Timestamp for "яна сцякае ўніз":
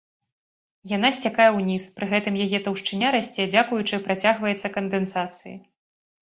0.91-1.83